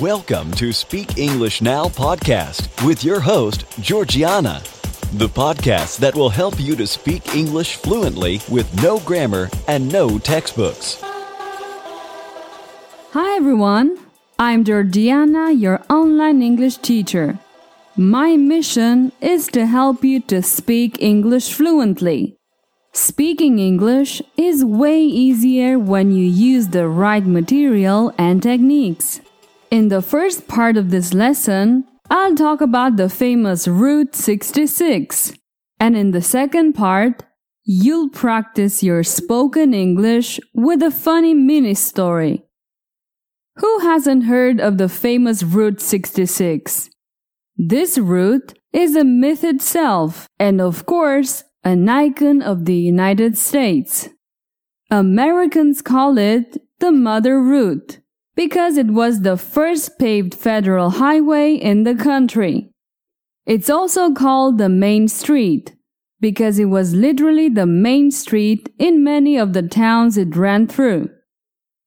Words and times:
Welcome 0.00 0.52
to 0.52 0.72
Speak 0.72 1.18
English 1.18 1.60
Now 1.60 1.84
podcast 1.84 2.86
with 2.86 3.04
your 3.04 3.20
host, 3.20 3.66
Georgiana, 3.82 4.62
the 5.12 5.28
podcast 5.28 5.98
that 5.98 6.14
will 6.14 6.30
help 6.30 6.58
you 6.58 6.74
to 6.76 6.86
speak 6.86 7.34
English 7.34 7.76
fluently 7.76 8.40
with 8.50 8.82
no 8.82 9.00
grammar 9.00 9.50
and 9.68 9.92
no 9.92 10.18
textbooks. 10.18 10.98
Hi 13.12 13.36
everyone, 13.36 13.98
I'm 14.38 14.64
Georgiana, 14.64 15.52
your 15.52 15.82
online 15.90 16.40
English 16.40 16.78
teacher. 16.78 17.38
My 17.94 18.36
mission 18.38 19.12
is 19.20 19.46
to 19.48 19.66
help 19.66 20.02
you 20.02 20.20
to 20.20 20.42
speak 20.42 21.02
English 21.02 21.52
fluently. 21.52 22.38
Speaking 22.94 23.58
English 23.58 24.22
is 24.38 24.64
way 24.64 25.02
easier 25.02 25.78
when 25.78 26.12
you 26.12 26.24
use 26.24 26.68
the 26.68 26.88
right 26.88 27.26
material 27.26 28.14
and 28.16 28.42
techniques. 28.42 29.20
In 29.72 29.88
the 29.88 30.02
first 30.02 30.48
part 30.48 30.76
of 30.76 30.90
this 30.90 31.14
lesson, 31.14 31.84
I'll 32.10 32.34
talk 32.34 32.60
about 32.60 32.98
the 32.98 33.08
famous 33.08 33.66
Route 33.66 34.14
66. 34.14 35.32
And 35.80 35.96
in 35.96 36.10
the 36.10 36.20
second 36.20 36.74
part, 36.74 37.22
you'll 37.64 38.10
practice 38.10 38.82
your 38.82 39.02
spoken 39.02 39.72
English 39.72 40.38
with 40.52 40.82
a 40.82 40.90
funny 40.90 41.32
mini 41.32 41.72
story. 41.72 42.42
Who 43.56 43.78
hasn't 43.78 44.24
heard 44.24 44.60
of 44.60 44.76
the 44.76 44.90
famous 44.90 45.42
Route 45.42 45.80
66? 45.80 46.90
This 47.56 47.96
route 47.96 48.52
is 48.74 48.94
a 48.94 49.04
myth 49.04 49.42
itself, 49.42 50.28
and 50.38 50.60
of 50.60 50.84
course, 50.84 51.44
an 51.64 51.88
icon 51.88 52.42
of 52.42 52.66
the 52.66 52.76
United 52.76 53.38
States. 53.38 54.10
Americans 54.90 55.80
call 55.80 56.18
it 56.18 56.58
the 56.78 56.92
Mother 56.92 57.40
Route 57.40 58.01
because 58.34 58.76
it 58.76 58.88
was 58.88 59.20
the 59.20 59.36
first 59.36 59.98
paved 59.98 60.34
federal 60.34 60.90
highway 60.90 61.54
in 61.54 61.84
the 61.84 61.94
country. 61.94 62.70
It's 63.46 63.68
also 63.68 64.12
called 64.12 64.58
the 64.58 64.68
Main 64.68 65.08
Street 65.08 65.74
because 66.20 66.58
it 66.58 66.66
was 66.66 66.94
literally 66.94 67.48
the 67.48 67.66
main 67.66 68.10
street 68.12 68.72
in 68.78 69.02
many 69.02 69.36
of 69.36 69.52
the 69.52 69.62
towns 69.62 70.16
it 70.16 70.36
ran 70.36 70.68
through. 70.68 71.10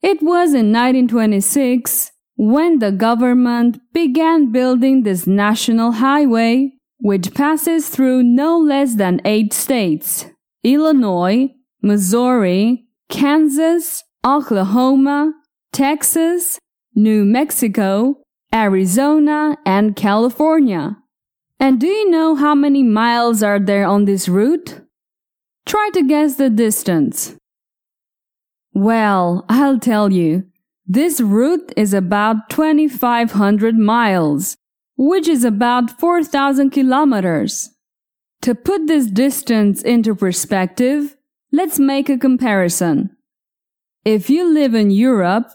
It 0.02 0.22
was 0.22 0.54
in 0.54 0.74
1926 0.74 2.12
when 2.36 2.80
the 2.80 2.92
government 2.92 3.80
began 3.94 4.52
building 4.52 5.04
this 5.04 5.26
national 5.26 5.94
highway, 5.94 6.74
which 7.00 7.34
passes 7.34 7.88
through 7.88 8.24
no 8.24 8.60
less 8.60 8.96
than 8.96 9.22
eight 9.24 9.54
states 9.54 10.26
Illinois, 10.64 11.50
Missouri, 11.82 12.86
Kansas, 13.10 14.04
Oklahoma, 14.26 15.34
Texas, 15.76 16.58
New 16.96 17.26
Mexico, 17.26 18.22
Arizona, 18.54 19.58
and 19.66 19.94
California. 19.94 20.96
And 21.60 21.82
do 21.82 21.88
you 21.88 22.10
know 22.10 22.36
how 22.36 22.56
many 22.56 22.82
miles 22.82 23.44
are 23.44 23.60
there 23.60 23.86
on 23.86 24.06
this 24.06 24.30
route? 24.30 24.80
Try 25.66 25.90
to 25.96 26.02
guess 26.02 26.36
the 26.38 26.50
distance. 26.50 27.36
Well, 28.74 29.44
I'll 29.50 29.78
tell 29.78 30.14
you. 30.14 30.46
This 30.88 31.20
route 31.20 31.74
is 31.76 31.94
about 31.94 32.50
2500 32.52 33.78
miles, 33.78 34.56
which 34.96 35.28
is 35.28 35.44
about 35.44 36.00
4000 36.00 36.70
kilometers. 36.70 37.70
To 38.44 38.56
put 38.56 38.88
this 38.88 39.08
distance 39.08 39.82
into 39.82 40.16
perspective, 40.16 41.18
let's 41.52 41.80
make 41.80 42.08
a 42.08 42.18
comparison. 42.18 43.10
If 44.06 44.30
you 44.30 44.48
live 44.48 44.74
in 44.74 44.90
Europe, 44.90 45.52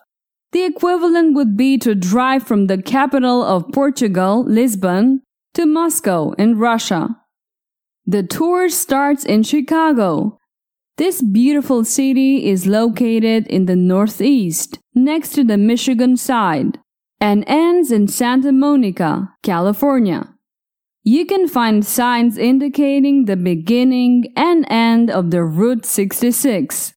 the 0.52 0.64
equivalent 0.64 1.34
would 1.34 1.56
be 1.56 1.78
to 1.78 1.94
drive 1.94 2.42
from 2.42 2.66
the 2.66 2.80
capital 2.80 3.42
of 3.42 3.70
Portugal, 3.72 4.44
Lisbon, 4.44 5.22
to 5.54 5.66
Moscow 5.66 6.32
in 6.32 6.58
Russia. 6.58 7.16
The 8.06 8.22
tour 8.22 8.68
starts 8.68 9.24
in 9.24 9.42
Chicago. 9.42 10.38
This 10.96 11.22
beautiful 11.22 11.84
city 11.84 12.48
is 12.48 12.66
located 12.66 13.46
in 13.46 13.66
the 13.66 13.76
northeast, 13.76 14.78
next 14.94 15.30
to 15.34 15.44
the 15.44 15.56
Michigan 15.56 16.16
side, 16.16 16.78
and 17.20 17.44
ends 17.46 17.92
in 17.92 18.08
Santa 18.08 18.52
Monica, 18.52 19.32
California. 19.42 20.34
You 21.04 21.24
can 21.24 21.46
find 21.46 21.86
signs 21.86 22.36
indicating 22.36 23.24
the 23.24 23.36
beginning 23.36 24.32
and 24.36 24.66
end 24.68 25.10
of 25.10 25.30
the 25.30 25.44
Route 25.44 25.86
66. 25.86 26.94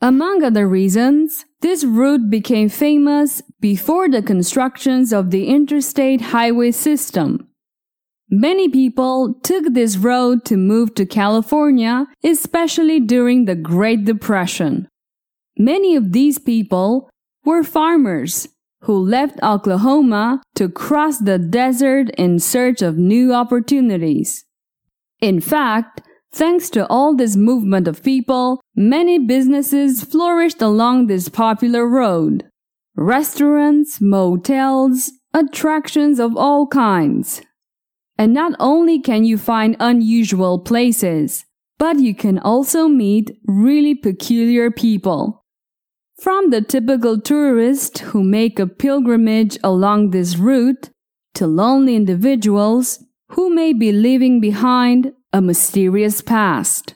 Among 0.00 0.42
other 0.42 0.68
reasons, 0.68 1.45
this 1.60 1.84
route 1.84 2.30
became 2.30 2.68
famous 2.68 3.42
before 3.60 4.08
the 4.08 4.22
constructions 4.22 5.12
of 5.12 5.30
the 5.30 5.46
interstate 5.46 6.20
highway 6.20 6.70
system. 6.70 7.48
Many 8.28 8.68
people 8.68 9.34
took 9.42 9.72
this 9.72 9.96
road 9.96 10.44
to 10.46 10.56
move 10.56 10.94
to 10.96 11.06
California, 11.06 12.06
especially 12.24 13.00
during 13.00 13.44
the 13.44 13.54
Great 13.54 14.04
Depression. 14.04 14.88
Many 15.56 15.96
of 15.96 16.12
these 16.12 16.38
people 16.38 17.08
were 17.44 17.62
farmers 17.62 18.48
who 18.82 18.98
left 18.98 19.42
Oklahoma 19.42 20.42
to 20.56 20.68
cross 20.68 21.18
the 21.18 21.38
desert 21.38 22.10
in 22.18 22.38
search 22.38 22.82
of 22.82 22.98
new 22.98 23.32
opportunities. 23.32 24.44
In 25.20 25.40
fact, 25.40 26.02
Thanks 26.36 26.68
to 26.68 26.86
all 26.88 27.16
this 27.16 27.34
movement 27.34 27.88
of 27.88 28.02
people, 28.02 28.60
many 28.76 29.18
businesses 29.18 30.04
flourished 30.04 30.60
along 30.60 31.06
this 31.06 31.28
popular 31.28 31.88
road. 31.88 32.44
Restaurants, 32.94 34.00
motels, 34.00 35.10
attractions 35.32 36.20
of 36.20 36.36
all 36.36 36.66
kinds. 36.66 37.42
And 38.18 38.32
not 38.32 38.52
only 38.60 39.00
can 39.00 39.24
you 39.24 39.38
find 39.38 39.76
unusual 39.80 40.58
places, 40.58 41.44
but 41.78 41.98
you 41.98 42.14
can 42.14 42.38
also 42.38 42.88
meet 42.88 43.38
really 43.46 43.94
peculiar 43.94 44.70
people. 44.70 45.44
From 46.18 46.50
the 46.50 46.62
typical 46.62 47.20
tourist 47.20 47.98
who 47.98 48.22
make 48.22 48.58
a 48.58 48.66
pilgrimage 48.66 49.58
along 49.62 50.10
this 50.10 50.36
route 50.36 50.88
to 51.34 51.46
lonely 51.46 51.94
individuals 51.94 53.04
who 53.30 53.54
may 53.54 53.74
be 53.74 53.92
leaving 53.92 54.40
behind 54.40 55.12
a 55.32 55.42
mysterious 55.42 56.22
past. 56.22 56.94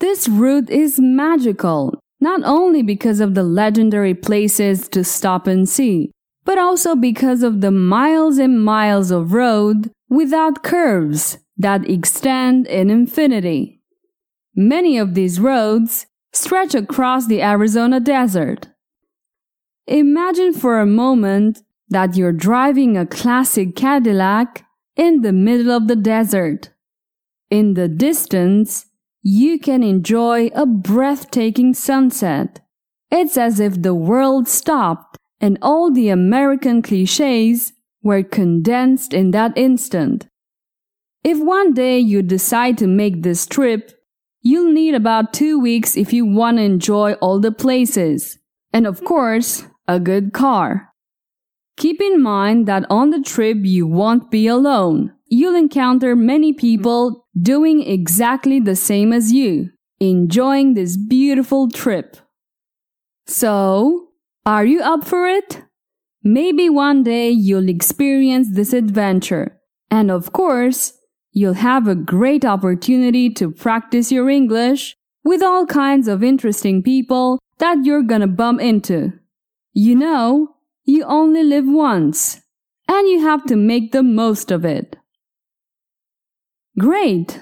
This 0.00 0.28
route 0.28 0.70
is 0.70 1.00
magical, 1.00 1.98
not 2.20 2.40
only 2.44 2.82
because 2.82 3.20
of 3.20 3.34
the 3.34 3.42
legendary 3.42 4.14
places 4.14 4.88
to 4.88 5.02
stop 5.02 5.46
and 5.46 5.68
see, 5.68 6.12
but 6.44 6.58
also 6.58 6.94
because 6.94 7.42
of 7.42 7.60
the 7.60 7.72
miles 7.72 8.38
and 8.38 8.64
miles 8.64 9.10
of 9.10 9.32
road 9.32 9.90
without 10.08 10.62
curves 10.62 11.38
that 11.56 11.88
extend 11.90 12.66
in 12.68 12.90
infinity. 12.90 13.80
Many 14.54 14.98
of 14.98 15.14
these 15.14 15.40
roads 15.40 16.06
stretch 16.32 16.74
across 16.74 17.26
the 17.26 17.42
Arizona 17.42 17.98
desert. 17.98 18.68
Imagine 19.86 20.52
for 20.52 20.78
a 20.78 20.86
moment 20.86 21.62
that 21.88 22.16
you're 22.16 22.32
driving 22.32 22.96
a 22.96 23.06
classic 23.06 23.74
Cadillac 23.74 24.64
in 24.96 25.22
the 25.22 25.32
middle 25.32 25.72
of 25.72 25.88
the 25.88 25.96
desert. 25.96 26.70
In 27.50 27.74
the 27.74 27.88
distance, 27.88 28.86
you 29.22 29.58
can 29.58 29.82
enjoy 29.82 30.46
a 30.54 30.66
breathtaking 30.66 31.74
sunset. 31.74 32.60
It's 33.10 33.36
as 33.36 33.58
if 33.60 33.82
the 33.82 33.94
world 33.94 34.48
stopped 34.48 35.16
and 35.40 35.58
all 35.62 35.90
the 35.90 36.08
American 36.08 36.82
cliches 36.82 37.72
were 38.02 38.22
condensed 38.22 39.12
in 39.12 39.30
that 39.32 39.56
instant. 39.56 40.26
If 41.24 41.38
one 41.38 41.74
day 41.74 41.98
you 41.98 42.22
decide 42.22 42.78
to 42.78 42.86
make 42.86 43.22
this 43.22 43.46
trip, 43.46 43.92
you'll 44.40 44.72
need 44.72 44.94
about 44.94 45.32
two 45.32 45.58
weeks 45.58 45.96
if 45.96 46.12
you 46.12 46.24
want 46.24 46.58
to 46.58 46.62
enjoy 46.62 47.14
all 47.14 47.40
the 47.40 47.52
places. 47.52 48.38
And 48.72 48.86
of 48.86 49.04
course, 49.04 49.66
a 49.86 49.98
good 49.98 50.32
car. 50.32 50.87
Keep 51.78 52.00
in 52.00 52.20
mind 52.20 52.66
that 52.68 52.84
on 52.90 53.10
the 53.10 53.22
trip 53.22 53.58
you 53.62 53.86
won't 53.86 54.30
be 54.30 54.46
alone 54.46 55.12
you'll 55.28 55.54
encounter 55.54 56.16
many 56.16 56.52
people 56.52 57.26
doing 57.40 57.82
exactly 57.82 58.60
the 58.60 58.76
same 58.76 59.12
as 59.12 59.32
you, 59.32 59.70
enjoying 60.00 60.74
this 60.74 60.96
beautiful 60.96 61.68
trip. 61.68 62.16
So, 63.26 64.08
are 64.46 64.64
you 64.64 64.80
up 64.80 65.04
for 65.04 65.28
it? 65.28 65.62
Maybe 66.22 66.68
one 66.68 67.02
day 67.02 67.30
you'll 67.30 67.68
experience 67.68 68.48
this 68.52 68.72
adventure. 68.72 69.60
And 69.90 70.10
of 70.10 70.32
course, 70.32 70.94
you'll 71.32 71.54
have 71.54 71.86
a 71.86 71.94
great 71.94 72.44
opportunity 72.44 73.30
to 73.34 73.50
practice 73.50 74.10
your 74.10 74.28
English 74.28 74.96
with 75.24 75.42
all 75.42 75.66
kinds 75.66 76.08
of 76.08 76.24
interesting 76.24 76.82
people 76.82 77.38
that 77.58 77.84
you're 77.84 78.02
gonna 78.02 78.26
bump 78.26 78.60
into. 78.60 79.12
You 79.74 79.94
know, 79.96 80.56
you 80.88 81.04
only 81.04 81.44
live 81.44 81.66
once, 81.66 82.40
and 82.88 83.06
you 83.08 83.20
have 83.20 83.44
to 83.44 83.56
make 83.56 83.92
the 83.92 84.02
most 84.02 84.50
of 84.50 84.64
it. 84.64 84.96
Great! 86.78 87.40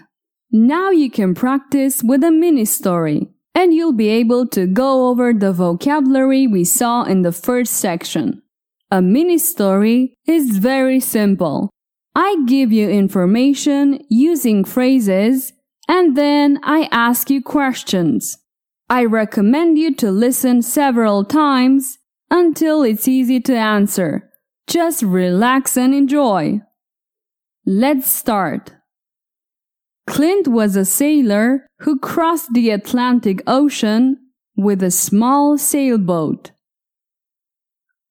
Now 0.50 0.90
you 0.90 1.08
can 1.08 1.32
practice 1.32 2.02
with 2.02 2.24
a 2.24 2.32
mini 2.32 2.64
story, 2.64 3.28
and 3.54 3.72
you'll 3.72 3.92
be 3.92 4.08
able 4.08 4.48
to 4.48 4.66
go 4.66 5.08
over 5.08 5.32
the 5.32 5.52
vocabulary 5.52 6.48
we 6.48 6.64
saw 6.64 7.04
in 7.04 7.22
the 7.22 7.30
first 7.30 7.74
section. 7.74 8.42
A 8.90 9.00
mini 9.00 9.38
story 9.38 10.16
is 10.26 10.58
very 10.58 10.98
simple. 10.98 11.70
I 12.16 12.42
give 12.48 12.72
you 12.72 12.90
information 12.90 14.04
using 14.08 14.64
phrases 14.64 15.52
and 15.88 16.16
then 16.16 16.58
I 16.64 16.88
ask 16.90 17.30
you 17.30 17.42
questions. 17.42 18.38
I 18.88 19.04
recommend 19.04 19.78
you 19.78 19.94
to 19.96 20.10
listen 20.10 20.62
several 20.62 21.24
times 21.24 21.98
until 22.30 22.82
it's 22.82 23.08
easy 23.08 23.40
to 23.40 23.56
answer. 23.56 24.30
Just 24.66 25.02
relax 25.02 25.76
and 25.76 25.94
enjoy. 25.94 26.60
Let's 27.64 28.10
start. 28.10 28.74
Clint 30.06 30.48
was 30.48 30.76
a 30.76 30.84
sailor 30.84 31.66
who 31.80 31.98
crossed 31.98 32.52
the 32.52 32.70
Atlantic 32.70 33.42
Ocean 33.46 34.18
with 34.56 34.82
a 34.82 34.90
small 34.90 35.58
sailboat. 35.58 36.52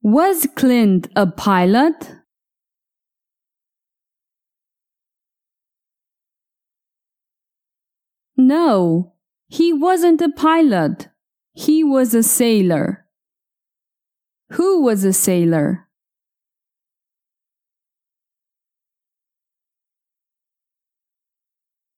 Was 0.01 0.47
Clint 0.55 1.07
a 1.15 1.25
pilot? 1.25 2.11
No, 8.37 9.13
he 9.47 9.71
wasn't 9.71 10.21
a 10.21 10.29
pilot. 10.29 11.07
He 11.53 11.83
was 11.83 12.13
a 12.13 12.21
sailor. 12.21 13.04
Who 14.51 14.81
was 14.81 15.03
a 15.03 15.13
sailor? 15.13 15.87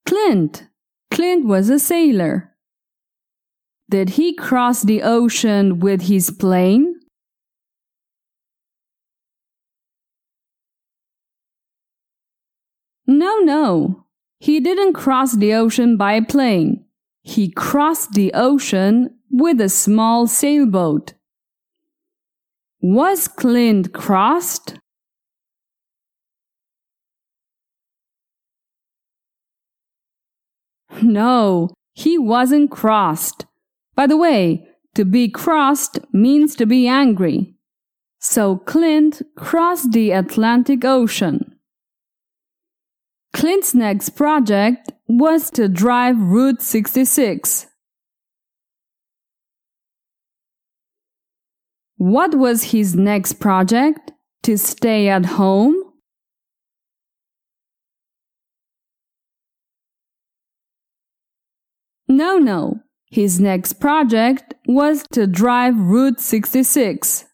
Clint. 0.06 0.68
Clint 1.12 1.46
was 1.46 1.70
a 1.70 1.80
sailor. 1.80 2.56
Did 3.90 4.12
he 4.12 4.34
cross 4.34 4.82
the 4.84 5.02
ocean 5.04 5.80
with 5.80 6.04
his 6.04 6.32
plane? 6.32 7.00
No, 13.06 13.40
no. 13.40 14.06
He 14.40 14.60
didn't 14.60 14.94
cross 14.94 15.34
the 15.34 15.54
ocean 15.54 15.98
by 15.98 16.20
plane. 16.22 16.86
He 17.24 17.50
crossed 17.50 18.14
the 18.14 18.32
ocean 18.34 19.18
with 19.30 19.60
a 19.60 19.70
small 19.70 20.28
sailboat. 20.28 21.14
Was 22.82 23.28
Clint 23.28 23.92
crossed? 23.92 24.76
No, 31.02 31.70
he 31.94 32.18
wasn't 32.18 32.72
crossed. 32.72 33.46
By 33.96 34.08
the 34.08 34.18
way, 34.18 34.68
to 34.96 35.06
be 35.06 35.30
crossed 35.30 36.00
means 36.14 36.56
to 36.56 36.66
be 36.66 36.88
angry. 36.88 37.56
So 38.20 38.58
Clint 38.58 39.22
crossed 39.36 39.92
the 39.92 40.12
Atlantic 40.12 40.84
Ocean. 40.86 41.56
Clint's 43.34 43.74
next 43.76 44.12
project 44.12 44.92
was 45.08 45.52
to 45.52 45.68
drive 45.68 46.18
Route 46.20 46.62
66. 46.62 47.68
What 51.98 52.36
was 52.36 52.72
his 52.72 52.96
next 52.96 53.34
project? 53.34 54.12
To 54.44 54.58
stay 54.58 55.10
at 55.10 55.26
home? 55.26 55.76
No, 62.08 62.38
no. 62.38 62.82
His 63.10 63.40
next 63.40 63.74
project 63.74 64.54
was 64.68 65.04
to 65.12 65.28
drive 65.28 65.78
Route 65.78 66.20
66. 66.20 67.26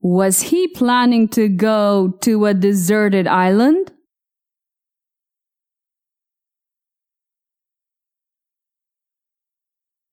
Was 0.00 0.42
he 0.42 0.68
planning 0.68 1.28
to 1.30 1.48
go 1.48 2.16
to 2.22 2.46
a 2.46 2.54
deserted 2.54 3.26
island? 3.26 3.92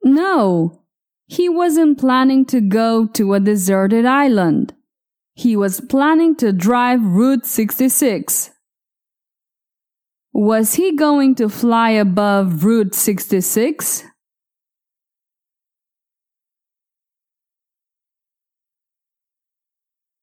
No, 0.04 0.87
he 1.28 1.50
wasn't 1.50 2.00
planning 2.00 2.46
to 2.46 2.62
go 2.62 3.06
to 3.06 3.34
a 3.34 3.40
deserted 3.40 4.06
island. 4.06 4.74
He 5.34 5.56
was 5.56 5.82
planning 5.82 6.36
to 6.38 6.54
drive 6.54 7.04
Route 7.04 7.46
66. 7.46 8.50
Was 10.34 10.76
he 10.76 10.96
going 10.96 11.36
to 11.36 11.50
fly 11.50 11.92
above 11.92 12.64
Route 12.64 12.96
66? 12.96 14.06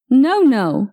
No, 0.08 0.40
no. 0.40 0.90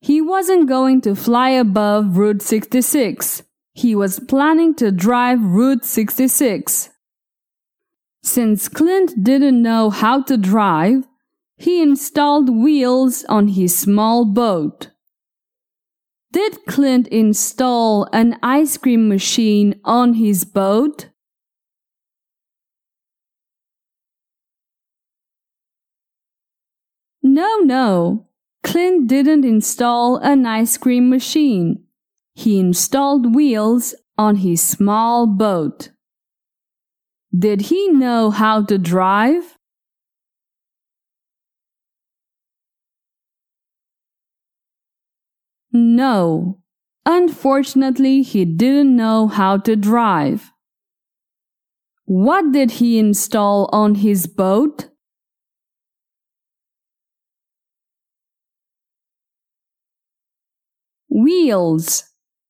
He 0.00 0.20
wasn't 0.20 0.68
going 0.68 1.00
to 1.02 1.14
fly 1.14 1.50
above 1.50 2.18
Route 2.18 2.42
66. 2.42 3.42
He 3.72 3.94
was 3.94 4.20
planning 4.20 4.74
to 4.74 4.92
drive 4.92 5.40
Route 5.42 5.84
66. 5.84 6.90
Since 8.24 8.70
Clint 8.70 9.22
didn't 9.22 9.60
know 9.60 9.90
how 9.90 10.22
to 10.22 10.38
drive, 10.38 11.06
he 11.58 11.82
installed 11.82 12.48
wheels 12.48 13.22
on 13.28 13.48
his 13.48 13.76
small 13.76 14.24
boat. 14.24 14.88
Did 16.32 16.64
Clint 16.66 17.06
install 17.08 18.08
an 18.14 18.38
ice 18.42 18.78
cream 18.78 19.08
machine 19.08 19.78
on 19.84 20.14
his 20.14 20.46
boat? 20.46 21.10
No, 27.22 27.58
no. 27.58 28.28
Clint 28.62 29.06
didn't 29.06 29.44
install 29.44 30.16
an 30.16 30.46
ice 30.46 30.78
cream 30.78 31.10
machine. 31.10 31.84
He 32.34 32.58
installed 32.58 33.34
wheels 33.34 33.94
on 34.16 34.36
his 34.36 34.62
small 34.62 35.26
boat. 35.26 35.90
Did 37.36 37.62
he 37.62 37.88
know 37.88 38.30
how 38.30 38.62
to 38.62 38.78
drive? 38.78 39.58
No. 45.72 46.60
Unfortunately, 47.04 48.22
he 48.22 48.44
didn't 48.44 48.94
know 48.94 49.26
how 49.26 49.56
to 49.58 49.74
drive. 49.74 50.52
What 52.04 52.52
did 52.52 52.72
he 52.72 52.98
install 52.98 53.68
on 53.72 53.96
his 53.96 54.28
boat? 54.28 54.90
Wheels. 61.08 62.04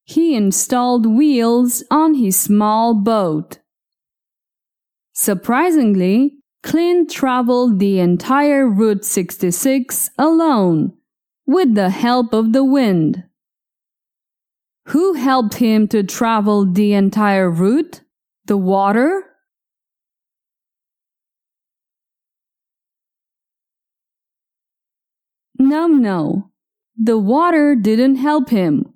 He 0.04 0.34
installed 0.34 1.06
wheels 1.06 1.82
on 1.90 2.14
his 2.14 2.36
small 2.36 2.92
boat. 2.94 3.58
Surprisingly, 5.14 6.38
Clint 6.64 7.08
traveled 7.08 7.78
the 7.78 8.00
entire 8.00 8.68
Route 8.68 9.04
66 9.04 10.10
alone, 10.18 10.92
with 11.46 11.74
the 11.74 11.90
help 11.90 12.34
of 12.34 12.52
the 12.52 12.64
wind. 12.64 13.22
Who 14.88 15.14
helped 15.14 15.54
him 15.54 15.86
to 15.88 16.02
travel 16.02 16.66
the 16.66 16.92
entire 16.94 17.48
route? 17.48 18.00
The 18.46 18.56
water? 18.56 19.22
No, 25.58 25.86
no. 25.86 26.50
The 26.96 27.18
water 27.18 27.76
didn't 27.76 28.16
help 28.16 28.50
him. 28.50 28.92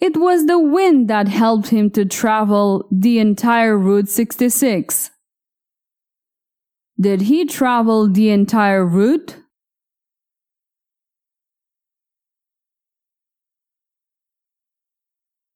It 0.00 0.16
was 0.16 0.46
the 0.46 0.58
wind 0.58 1.08
that 1.08 1.28
helped 1.28 1.68
him 1.68 1.90
to 1.90 2.04
travel 2.04 2.86
the 2.90 3.18
entire 3.18 3.78
Route 3.78 4.08
66. 4.08 5.10
Did 6.98 7.22
he 7.22 7.44
travel 7.44 8.08
the 8.08 8.30
entire 8.30 8.84
route? 8.84 9.36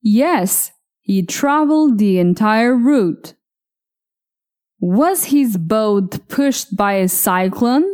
Yes, 0.02 0.72
he 1.00 1.24
traveled 1.24 1.98
the 1.98 2.18
entire 2.18 2.76
route. 2.76 3.34
Was 4.80 5.26
his 5.26 5.56
boat 5.56 6.26
pushed 6.28 6.76
by 6.76 6.94
a 6.94 7.08
cyclone? 7.08 7.84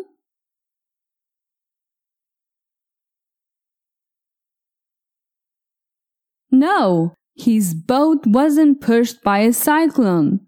No, 6.51 7.15
his 7.35 7.75
boat 7.75 8.27
wasn't 8.27 8.81
pushed 8.81 9.23
by 9.23 9.41
a 9.41 9.53
cyclone. 9.53 10.46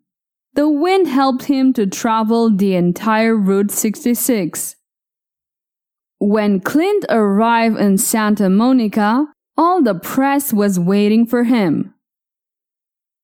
The 0.59 0.69
wind 0.69 1.07
helped 1.07 1.45
him 1.45 1.73
to 1.75 1.87
travel 1.87 2.51
the 2.51 2.75
entire 2.75 3.37
Route 3.37 3.71
66. 3.71 4.75
When 6.19 6.59
Clint 6.59 7.05
arrived 7.09 7.79
in 7.79 7.97
Santa 7.97 8.51
Monica, 8.51 9.29
all 9.57 9.85
the 9.85 9.95
press 9.95 10.53
was 10.53 10.77
waiting 10.77 11.27
for 11.27 11.45
him. 11.45 11.95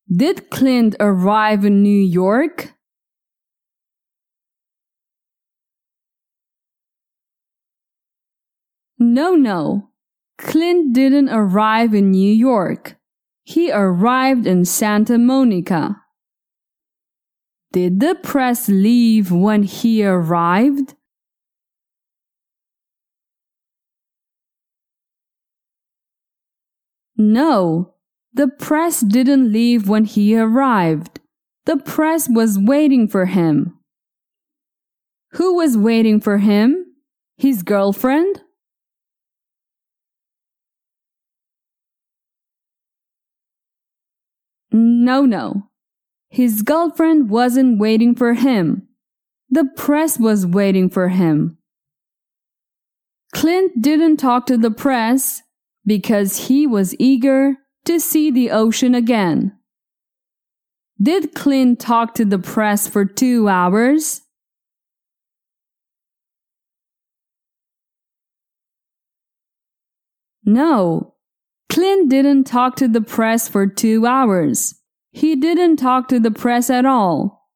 Did 0.09 0.49
Clint 0.49 0.95
arrive 1.01 1.65
in 1.65 1.83
New 1.83 1.99
York? 1.99 2.73
No, 8.97 9.35
no. 9.35 9.89
Clint 10.39 10.95
didn't 10.95 11.31
arrive 11.31 11.95
in 11.95 12.13
New 12.13 12.33
York. 12.33 12.95
He 13.43 13.73
arrived 13.73 14.47
in 14.47 14.65
Santa 14.65 15.19
Monica. 15.19 16.04
Did 17.75 17.99
the 17.99 18.15
press 18.15 18.69
leave 18.69 19.33
when 19.33 19.65
he 19.65 20.05
arrived? 20.05 20.95
No, 27.17 27.95
the 28.33 28.47
press 28.47 29.01
didn't 29.01 29.51
leave 29.51 29.89
when 29.89 30.05
he 30.05 30.37
arrived. 30.37 31.19
The 31.65 31.77
press 31.77 32.29
was 32.29 32.61
waiting 32.61 33.09
for 33.09 33.27
him. 33.27 33.77
Who 35.33 35.57
was 35.57 35.77
waiting 35.77 36.21
for 36.21 36.39
him? 36.39 36.95
His 37.37 37.65
girlfriend? 37.65 38.43
No, 44.71 45.27
no. 45.27 45.71
His 46.35 46.63
girlfriend 46.63 47.31
wasn't 47.31 47.79
waiting 47.79 48.17
for 48.17 48.35
him. 48.35 48.89
The 49.51 49.67
press 49.77 50.19
was 50.19 50.45
waiting 50.45 50.91
for 50.91 51.11
him. 51.11 51.59
Clint 53.33 53.81
didn't 53.81 54.17
talk 54.17 54.47
to 54.47 54.59
the 54.59 54.73
press 54.73 55.43
because 55.87 56.49
he 56.49 56.67
was 56.67 56.97
eager 56.99 57.55
to 57.85 58.01
see 58.01 58.33
the 58.33 58.51
ocean 58.51 58.97
again. 58.97 59.57
Did 61.01 61.37
Clint 61.37 61.79
talk 61.79 62.15
to 62.15 62.25
the 62.25 62.41
press 62.41 62.89
for 62.89 63.05
two 63.05 63.47
hours? 63.47 64.23
No, 70.45 71.15
Clint 71.69 72.11
didn't 72.11 72.43
talk 72.43 72.75
to 72.75 72.89
the 72.89 73.03
press 73.03 73.47
for 73.47 73.69
two 73.69 74.05
hours. 74.05 74.75
He 75.17 75.37
didn't 75.37 75.77
talk 75.77 76.09
to 76.09 76.19
the 76.19 76.33
press 76.33 76.69
at 76.69 76.85
all. 76.85 77.49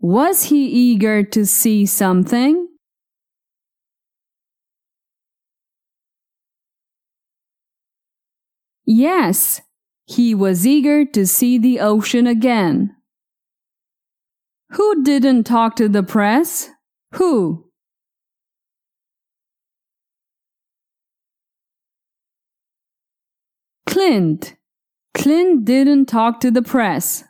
Was 0.00 0.46
he 0.46 0.66
eager 0.66 1.22
to 1.22 1.46
see 1.46 1.86
something? 1.86 2.66
Yes, 8.84 9.60
he 10.04 10.34
was 10.34 10.66
eager 10.66 11.04
to 11.04 11.24
see 11.24 11.56
the 11.56 11.78
ocean 11.78 12.26
again. 12.26 12.96
Who 14.70 15.04
didn't 15.04 15.44
talk 15.44 15.76
to 15.76 15.88
the 15.88 16.02
press? 16.02 16.68
Who? 17.12 17.70
Clint. 23.86 24.56
Clint 25.14 25.64
didn't 25.64 26.06
talk 26.06 26.40
to 26.40 26.50
the 26.50 26.62
press. 26.62 27.24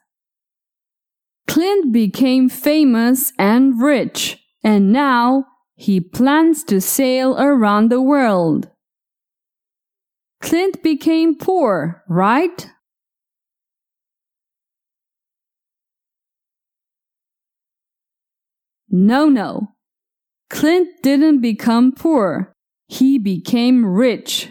Clint 1.47 1.93
became 1.93 2.49
famous 2.49 3.33
and 3.39 3.81
rich, 3.81 4.39
and 4.63 4.93
now 4.93 5.45
he 5.75 6.01
plans 6.01 6.63
to 6.65 6.81
sail 6.81 7.37
around 7.39 7.91
the 7.91 8.01
world. 8.01 8.71
Clint 10.41 10.83
became 10.83 11.37
poor, 11.37 12.03
right? 12.09 12.71
No, 18.89 19.29
no. 19.29 19.69
Clint 20.51 20.89
didn't 21.03 21.41
become 21.41 21.93
poor. 21.93 22.53
He 22.89 23.19
became 23.19 23.87
rich. 23.87 24.51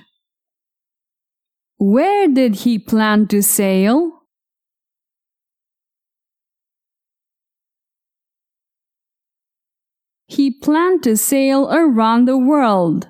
Where 1.81 2.27
did 2.27 2.57
he 2.57 2.77
plan 2.77 3.25
to 3.29 3.41
sail? 3.41 4.21
He 10.27 10.51
planned 10.51 11.01
to 11.05 11.17
sail 11.17 11.67
around 11.71 12.25
the 12.25 12.38
world. 12.38 13.09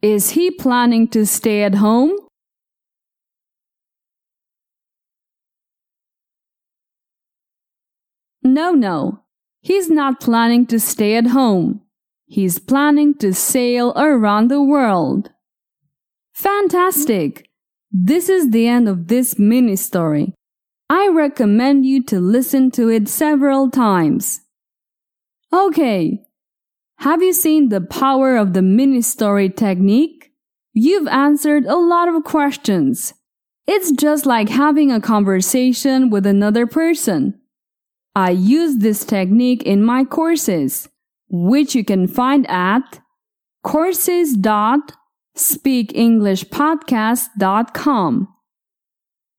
Is 0.00 0.30
he 0.30 0.52
planning 0.52 1.08
to 1.08 1.26
stay 1.26 1.64
at 1.64 1.74
home? 1.74 2.16
No, 8.44 8.70
no. 8.70 9.24
He's 9.62 9.90
not 9.90 10.20
planning 10.20 10.64
to 10.66 10.78
stay 10.78 11.16
at 11.16 11.26
home. 11.26 11.80
He's 12.26 12.60
planning 12.60 13.14
to 13.18 13.34
sail 13.34 13.92
around 13.96 14.46
the 14.46 14.62
world. 14.62 15.32
Fantastic! 16.40 17.50
This 17.92 18.30
is 18.30 18.48
the 18.48 18.66
end 18.66 18.88
of 18.88 19.08
this 19.08 19.38
mini 19.38 19.76
story. 19.76 20.32
I 20.88 21.08
recommend 21.08 21.84
you 21.84 22.02
to 22.04 22.18
listen 22.18 22.70
to 22.70 22.88
it 22.88 23.08
several 23.08 23.70
times. 23.70 24.40
Okay, 25.52 26.22
have 27.00 27.22
you 27.22 27.34
seen 27.34 27.68
the 27.68 27.82
power 27.82 28.38
of 28.38 28.54
the 28.54 28.62
mini 28.62 29.02
story 29.02 29.50
technique? 29.50 30.32
You've 30.72 31.08
answered 31.08 31.66
a 31.66 31.76
lot 31.76 32.08
of 32.08 32.24
questions. 32.24 33.12
It's 33.66 33.92
just 33.92 34.24
like 34.24 34.48
having 34.48 34.90
a 34.90 34.98
conversation 34.98 36.08
with 36.08 36.24
another 36.24 36.66
person. 36.66 37.38
I 38.16 38.30
use 38.30 38.78
this 38.78 39.04
technique 39.04 39.64
in 39.64 39.84
my 39.84 40.04
courses, 40.04 40.88
which 41.28 41.74
you 41.74 41.84
can 41.84 42.08
find 42.08 42.48
at 42.48 42.98
courses.speakenglishpodcast.com. 45.40 48.28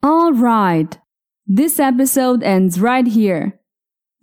All 0.03 0.33
right. 0.33 0.97
This 1.45 1.79
episode 1.79 2.41
ends 2.43 2.79
right 2.79 3.05
here. 3.07 3.59